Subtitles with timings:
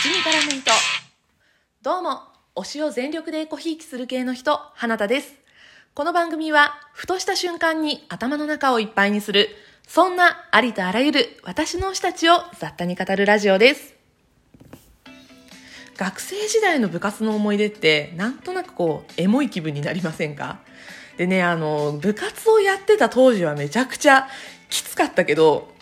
[0.00, 0.70] 口に絡む糸。
[1.82, 2.20] どうも、
[2.54, 5.34] 推しを全力でエコひいきする系の人、花田です。
[5.92, 9.48] この番組は、ふとした瞬間に頭の中をいっぱいにする、
[9.88, 13.96] そんなありとあらゆる私の推したちを雑多に語るラジオです。
[15.96, 20.60] 学生時代の部活の思い出って、なんとなくこう、エモい気分になりませんか？
[21.16, 24.28] でね、あの、部活をやってた当時はめちゃくちゃ
[24.70, 25.76] きつかったけど、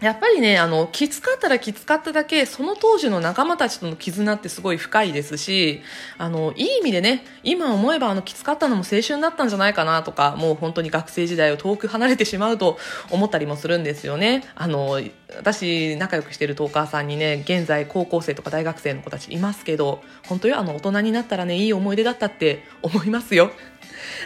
[0.00, 5.82] やっぱりね、あの、きつかったらきつかっただけ、その当時の仲間たちとの絆ってすごい深いですし、
[6.18, 12.78] あの、いい意味でね、今思えばあの、きつかったのも青春だったんじゃないかなとか、もう本当に学生時代を遠く離れてしまうと
[13.10, 14.44] 思ったりもするんですよね。
[14.54, 15.00] あの、
[15.36, 23.50] 私、仲良くしてるトーカーさんにね、現在高校生とか大学生の子たちいますけど、本当よ、あの、大人になったらね、いい思い出だったって思いますよ。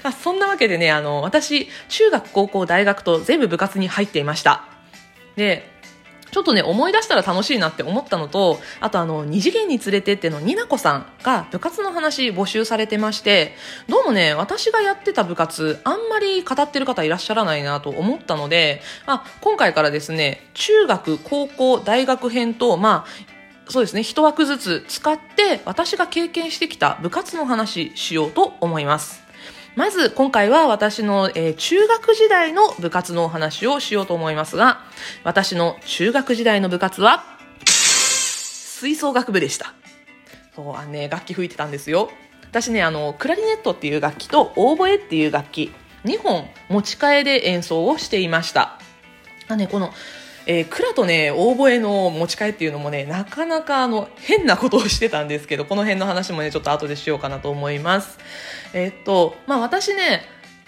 [0.02, 4.68] あ、そんなわけでね、あの、私、中学、高校、大学と全部部活に入っていました。
[5.36, 5.72] で、
[6.32, 13.54] ちょっとね、思い出したら楽しいなって思ったのと、あとあの、二次元に連れてってのになこさんが部活の話募集されてまして、
[13.86, 29.21] どうもね、私がやってた部活、あんまり語ってる方いらっしゃらないなと思ったので、あ、今回からですね、中学、高校、大学編と、まあ、そうですね、一枠ずつ使って、私が経験してきた部活の話しようと思います。
[29.74, 34.80] まず今回は私の、えー中学時代の部活のお話をしようと思いますが、
[35.24, 37.24] 私の中学時代の部活は、
[37.64, 39.72] 吹奏楽部でした。
[40.54, 42.10] そう、あのね、楽器吹いてたんですよ。
[42.50, 45.72] 私ね、あの、クラリネットっていう楽器とオーボエっていう楽器、
[46.04, 48.78] 2本持ち替えで演奏をしていました。
[49.48, 49.90] あね、この、
[50.46, 58.18] えー、蔵とね、オーボエの持ち替えっていうのもね、なかなかあの、変なことをしてたんですけど、この辺の話もね、ちょっと後でしようかなと思います。
[58.72, 60.22] えーっと、まあ私ね、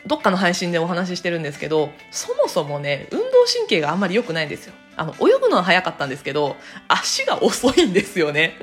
[0.06, 4.74] どっかの配信でお話ししてるんですけど、そもそもね、運動神経があんまり良くないんですよ。
[4.96, 6.56] あの、泳ぐのは早かったんですけど、
[6.88, 8.56] 足が遅いんですよね。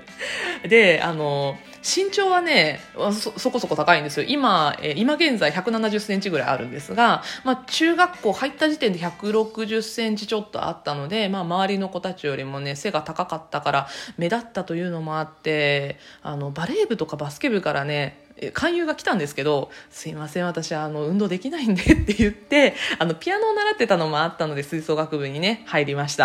[0.67, 4.25] で、あの、身長はね、そ、そこそこ高いんですよ。
[4.27, 13.87] 今、え今現在170センチぐらいあるんですが、まあ中学校入った時点で160センチちょっとあったので、まあ周りの子たちよりもね、背が高かったから
[14.17, 18.21] 目立ったというのもあって、あの、バレー部とかバスケ部からね、
[18.53, 26.20] 勧誘が来たんですけど、すいません、私、あの、運動できないんでって言って、あの、ピアノを習ってたのもあったので、吹奏楽部にね、入りました。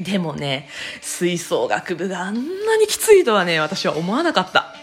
[0.00, 0.68] でもね、
[1.00, 4.74] 吹奏楽部があんなにきついとはね、私は思わなかった。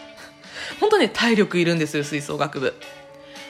[0.79, 2.73] 本当ね、体力いるんですよ、吹奏楽部。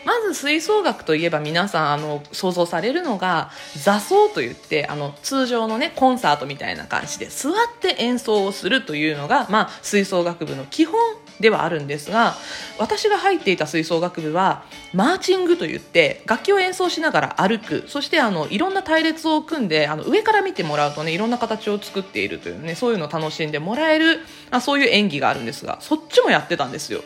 [0.06, 10.96] まず吹奏楽といえば皆さんあの想像されるのが座奏といってあの通常のねコンサートみたいな感じで座って演奏をするというのが、まあ、吹奏楽部の基本
[11.42, 12.36] ではあるんですが
[12.78, 14.64] 私が入っていた吹奏楽部は
[14.94, 24.20] マーチングといって楽器を演奏しながら歩くそしてあのいろんな隊列を組んであの上から見てもらうとねいろんな形を作っているというねそういうのを楽しんでもらえる
[24.52, 27.02] あそういう演技があるんですがそっちもやってたんですよ。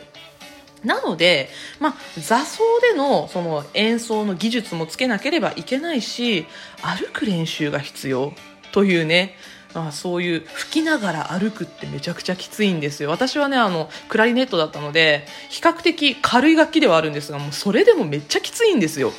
[0.84, 1.48] なので、
[1.80, 6.46] まあ、座奏でのその演奏の技術もつけなければいけないし
[6.80, 8.32] 歩く練習が必要
[8.72, 9.34] というね
[9.80, 13.10] まあ、そういう吹きながら歩くってめちゃくちゃきついんですよ。
[13.10, 19.12] 私はねあのクラリネットだったので比較的軽い楽器ではあるんですがもうそれでもめっちゃきついんですよ。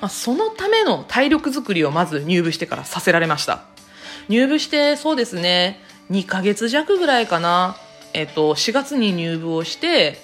[0.00, 3.62] まあそのための体力作りをまず入部してからさせられました。
[4.28, 5.80] 入部してそうですね
[6.10, 7.76] 2ヶ月弱ぐらいかな。
[8.12, 10.22] えっと4月に入部をして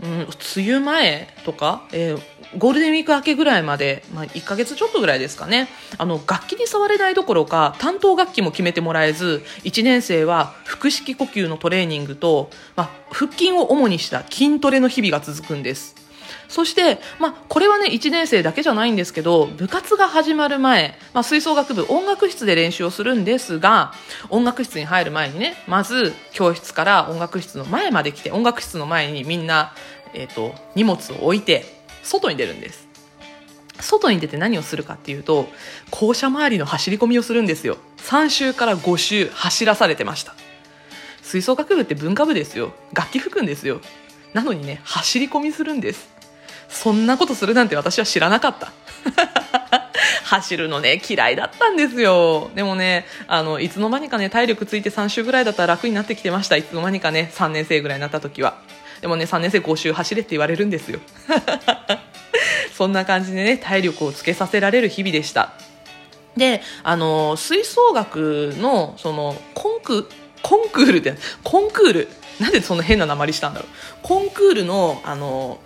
[0.00, 2.22] うん、梅雨前とか、えー
[2.56, 5.68] ゴールデンウィーク明けぐらいまで、まあ、1ヶ月ちょっとぐらいですかね。
[5.98, 16.08] あの楽器に触れないどころか担当楽器も決めてもらえず1年生は腹式呼吸のトレーニングと、まあ、腹筋を主にした筋トレの日々が続くんです。
[16.48, 23.92] そして、まあ、これはね、1年生だけじゃないんですけど、部活が始まる前、まあ、吹奏楽部音楽室で練習をするんですが、
[24.30, 29.74] 音楽室に入る前にね、まず教室から音楽室の前まで来て、音楽室の前にみんな、
[30.14, 31.77] えっ、と、荷物を置いて、
[32.08, 32.88] 外に出るんです。
[33.80, 35.48] 外に出て何をするかっていうと、
[35.90, 37.76] 校舎周りの走り込みをするんですよ。
[37.98, 40.34] 3周から5周走らされてました。
[41.22, 42.72] 吹奏楽部って文化部ですよ。
[42.94, 43.80] 楽器吹くんですよ。
[44.32, 46.08] なのにね、走り込みするんです。
[46.68, 48.72] そんなことするなんて私は知らなかった。
[50.24, 52.50] 走るのね、嫌いだったんですよ。
[52.54, 56.56] でもね、あの、いつの間にかね、体力ついて3週ぐらいだったら楽になってきてました。
[56.56, 58.58] いつの間にかね、3年生ぐらいになった時は。
[59.00, 61.00] でもね、3年生5週走れって言われるんですよ。
[62.74, 65.52] そんな感じでね、体力をつけさせられる日々でした。
[66.36, 70.08] で、あの、吹奏楽の、その、コンク、
[70.42, 72.08] コンクールって、コンクール、
[72.38, 73.68] なんでそんな変な鉛したんだろう。
[74.02, 75.58] コンクールの、あの、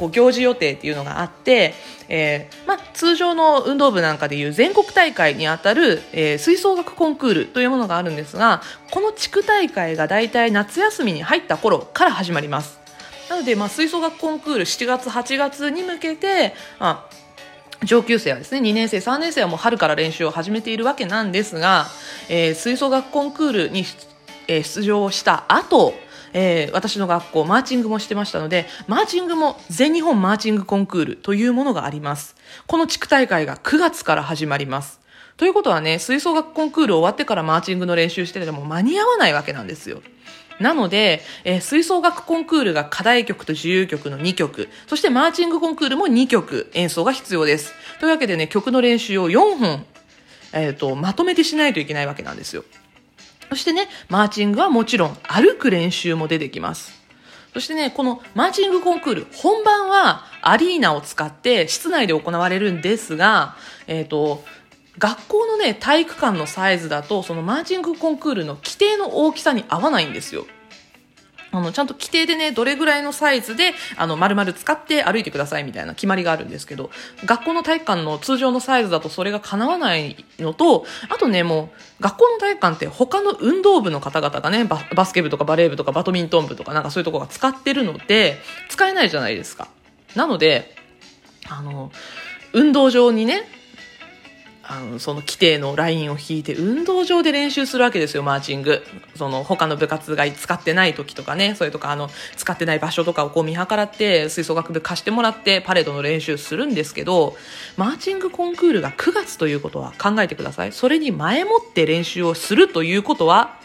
[0.00, 1.74] こう行事予定っていうのがあって、
[2.08, 12.79] えーまあ、通常の運動部なんかでいう全国大会にあたる、えー、吹奏楽コンクールというものがあるんですがこの地区大会が大体夏休みに入った頃から始まります
[13.30, 17.08] なので、まあ、吹奏楽コンクール7月8月に向けて、ま
[17.80, 21.86] あ、上級生はですね2年生3年生はもう春から練習を始めているわけなんですが、
[22.28, 23.84] えー、吹奏楽コンクールに、
[24.48, 25.94] えー、出場した後
[26.32, 32.36] えー、私の学校マーチングもしてましたのでマーチングも全日本マーチングコンクールというものがあります。
[32.68, 35.00] この地区大会が9月から始まります。
[35.36, 40.02] ということはね吹奏楽コンクール終わってからマーチングの練習してても間に合わないわけなんですよ。
[40.60, 47.72] なので、えー、吹奏楽コンクールが課題曲と自由曲の2曲、そしてマーチングコンクールも2曲演奏が必要です。
[47.98, 49.86] というわけでね、曲の練習を4本、
[50.52, 52.64] えっ、ー、と、まとめてしないといけないわけなんですよ。
[53.48, 57.00] そしてね、マーチングはもちろん歩く練習も出てきます。
[57.52, 63.56] そしてね、このマーチングコンクール、本番はアリーナを使って室内で行われるんですが、
[63.88, 64.44] えっ、ー、と、
[65.00, 70.46] 学校のね、体育館のサイズだと、そのマーチングコンクールの規定の大きさに合わないんですよ。
[71.52, 76.90] あの、ちゃんと規定でね、どれぐらいのサイズで、あの、丸々使って歩いてくださいみたいな決まりがあるんですけど、
[77.24, 88.38] 学校の体育館の通常のサイズだとそれが叶わないのと、あとね、もう、学校の体育館って他の運動部の方々がね、ババスケ部とかバレー部とかバドミントン部とかなんかそういうとこが使ってるので、
[88.68, 89.68] 使えないじゃないですか。
[90.14, 90.76] なので、
[91.48, 91.90] あの、
[92.52, 93.59] 運動場にね、
[94.72, 98.84] あのその規定のラインを引いて運動場で練習するわけですよマーチング。
[99.16, 107.36] その他の部活が使ってない時とかねそれとかあの使ってない場所とかをこう見計らって吹奏楽部貸してもらってパレードの練習するんですけど
[107.76, 110.72] マーチングコンクールが9月ということは考えてください。
[110.72, 113.58] それに前もって練習をするということは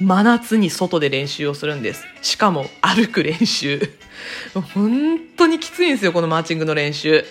[0.00, 2.06] 真夏に外で練習をするんです。
[2.22, 3.92] しかも歩く練習。
[4.74, 7.26] 本当にきついんですよこのマーチングの練習。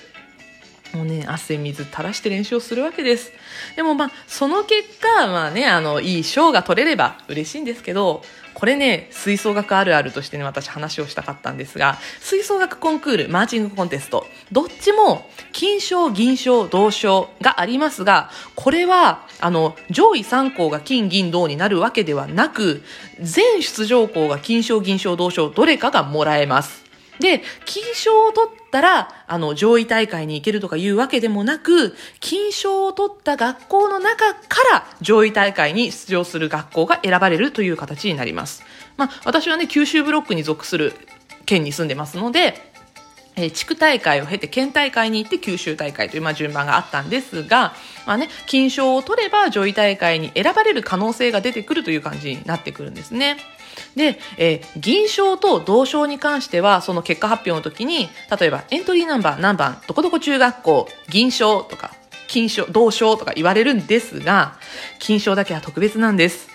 [0.93, 3.31] もうね、汗水垂らして練習をするわけです。
[3.75, 8.23] でもまあ、その結果、まあね、あの、いい賞が取れれば嬉しいんですけど、
[8.57, 22.81] これね、吹奏楽あるあるとしてね、私話をしたかったんですが、吹奏楽コンクール、マーチングコンテスト、どっちも、金賞、銀賞、銅賞がありますが、これは、あの、上位3校が金、銀、銅になるわけではなく、
[23.19, 26.86] 全出場校が金賞、銀賞、銅賞、どれかがもらえます。
[27.19, 34.39] で、金賞を取ったら、あの、上位大会に行けるとかいうわけでもなく、金賞を取った学校の中か
[34.71, 38.63] ら上位大会に出場する学校が選ばれるという形になります。
[38.97, 40.93] まあ、私はね、九州ブロックに属する
[41.45, 42.67] 県に住んでますので、
[43.37, 47.73] え地区大会を経て県大会に行って九州大会という、まあ、順番があったんですが、
[48.07, 53.37] まあね、金賞を取れば上位大会に選ばれる可能性が出てくるという感じになってくるんですね。
[53.95, 58.09] で、えー、銀賞と銅賞に関しては、その結果発表の時に、
[58.39, 61.93] 例えばエントリーナンバー何番、どこどこ中学校、銀賞とか、
[62.27, 64.57] 金賞、銅賞とか言われるんですが、
[64.99, 66.49] 金賞だけは特別なんです。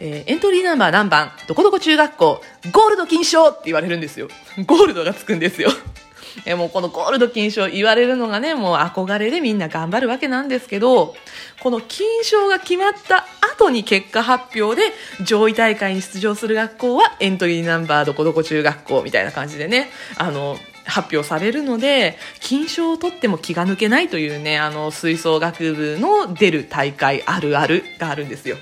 [0.00, 2.42] えー、エントリーナンバー何番、どこどこ中学校、
[2.72, 4.28] ゴールド金賞って言われるんですよ。
[4.66, 5.70] ゴールドがつくんですよ。
[6.44, 11.14] えもうこのゴールド金賞言われるのがね、もう憧れでみんな頑張るわけなんですけど、
[11.60, 13.26] この金賞が決まった
[13.58, 14.92] 後に結果発表で
[15.24, 28.56] 上位大会に出場する学校はエントリーナンバーどこどこ中学校みたいな感じでね、あの、発表されるので、金賞を取っても気が抜けないというね、あの、吹奏楽部の出る大会あるあるがあるんですよ。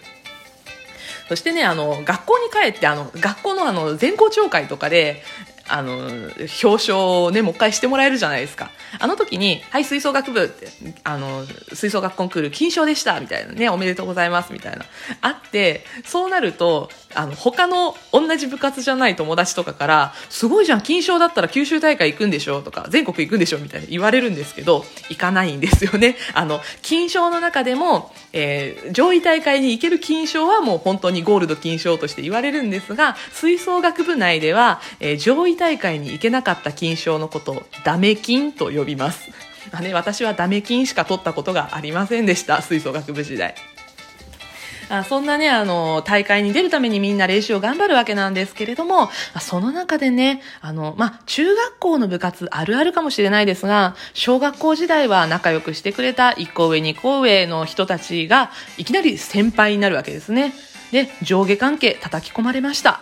[1.28, 5.22] そしてね、あの、学校に帰って、あの、学校のあの、全校長会とかで、
[5.68, 8.70] あの、表彰をね、もう一回してもらえるじゃないですか。
[8.98, 10.68] あの時に、はい、吹奏楽部って、
[11.04, 14.84] あの、吹奏楽コンクール金賞でした、みたいなね、おめでとうございます、みたいな。
[15.20, 26.16] あって、そうなると、あの、他の同じ部活じゃない友達とかから、すごいじゃん、金賞だったら九州大会行くんでしょとか、全国行くんでしょみたいな言われるんですけど、行かないんですよね。
[26.34, 39.30] あの、金賞の中でも、えー、上位大会に行ける金賞はもう本当にゴールド金賞として言われるんですが、吹奏楽部内では、えー、上位大会に行けなかった金賞のことをダメ金と呼びます。
[39.72, 43.54] あね、私はダメ金しか取ったことがありませんでした、吹奏楽部時代。
[44.88, 60.54] あそんなね、あの、大会に出るためにみんな練習を頑張るわけなんですけれども、その中でね、あの、まあ、中学校の部活あるあるかもしれないですが、小学校時代は仲良くしてくれた1個上2個上の人たちが、いきなり先輩になるわけですね。
[60.92, 63.00] で、上下関係叩き込まれました。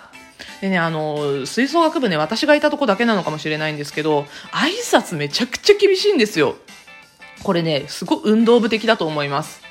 [0.63, 4.23] でね、あの、吹奏楽部ね、私がいたとこだけなのかもしれないんですけど、
[4.53, 6.57] 挨拶めちゃくちゃ厳しいんですよ。
[7.43, 9.64] これね、すごい運動部的だと思います。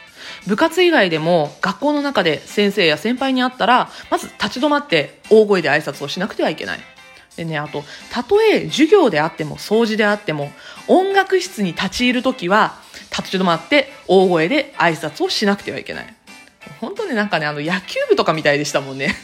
[0.47, 6.79] 部活以外でも学校の中で先生や先輩に会ったら、まず立ち止まって大声で挨拶をしなくてはいけない。
[7.37, 10.51] でね、あと、たとえ授業であっても掃除であっても、
[10.87, 12.75] 音楽室に立ち入るときは、
[13.11, 16.13] 立ち止まって大声で挨拶をしなくてはいけない。
[16.79, 19.15] 本当ね、なんかね、あの野球部とかみたいでしたもんね。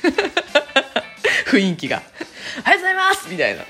[1.48, 2.02] 雰囲気が。
[2.60, 3.64] おはようございますみたいな。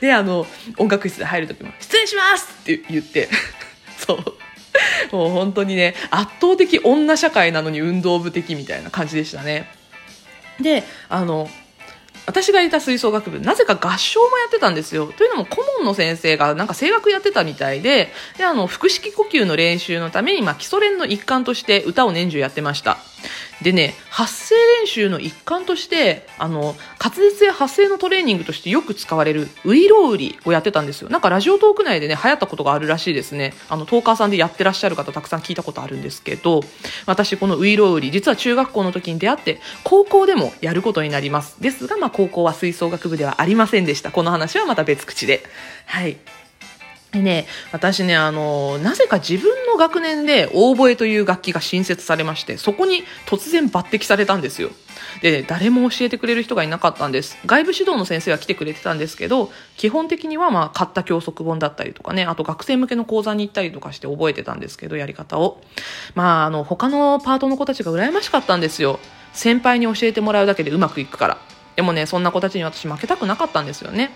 [0.00, 3.28] で、あの、音楽室で入るときも、失礼しますって言って、
[4.04, 4.41] そう。
[5.12, 9.68] もう本当にね、圧倒的女社会なのに運動部的みたいな感じでしたね。
[10.60, 11.48] で、あの、
[12.26, 15.06] 私がいた吹奏楽部、なぜか合唱もやってたんですよ。
[15.06, 22.98] というのも顧問の先生がなんか声楽やってたみたいで、で、あの、腹式呼吸の練習のために、まあ、基礎練の一環として歌を年中やってました。
[23.62, 31.08] でね、発声練習の一環として、あの、滑舌や発声のトレーニングとしてよく使われるウイロウリをやってたんですよ。
[31.08, 33.54] なんかラジオトーク内でね、流行ったことがあるらしいですね。
[33.68, 36.62] あの、トーカーさんでやってらっしゃる方たくさん聞いたことあるんですけど、
[37.06, 41.60] 私このウイロウリ、実は中学校の時に出会って、高校でもやることになります。
[41.60, 44.12] ですが、まあ高校は吹奏楽部ではありませんでした。
[44.12, 45.42] この話はまた別口で。
[45.86, 46.18] はい。
[47.12, 54.70] でね、私ね、あの、なぜか自分の学年でオーボエという楽器が新設されまして、そこに突然抜擢されたんですよ。
[55.20, 57.36] で、誰も教えてくれる人がいなかったんです。
[57.44, 65.60] 外部指導の先生は来てくれてたんですけど、基本的にはまあ、買った教則本だったりとかね、あと学生向けの講座に行ったりとかして覚えてたんですけど、やり方を。
[66.14, 68.98] まあ、あの、他のパートの子たちが羨ましかったんですよ。
[69.34, 71.51] 先輩に教えてもらうだけでうまくいくから。
[71.76, 74.10] でもね、そんな子たちに私負けたくなかったんですよね。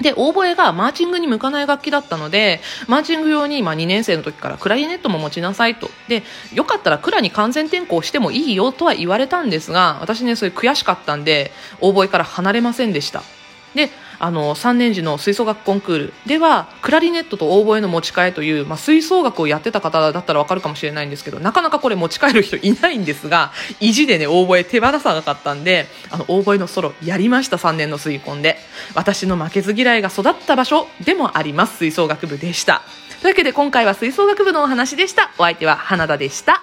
[0.00, 5.90] で、オーボエがマーチングに向かない楽器だったので、マーチング用に、ま、2年生の時からクラリネットも持ちなさいと。
[6.08, 6.22] で、
[6.54, 13.22] よかったらクラに完全転校してもいいよとは言われたんですが、私ね、それ悔しかったんで、オーボエから離れませんでした。
[13.74, 23.50] で、あの3年時の吹奏楽コンクールではクラリネットとオーボエの持ち替えという、まあ、吹奏楽をやってた方だったら分かるかもしれないんですけどなかなかこれ持ち帰る人いないんですが
[23.80, 28.58] 意地でねオーボエ手放さなかったんであのオーボエのソロやりました3年の水コンで。
[28.94, 32.82] 私の負けず嫌いが育った場所でもあります吹奏楽部でした。
[33.20, 35.30] というわけで今回は吹奏楽部のお話でした。
[35.38, 36.62] お相手は花田でした。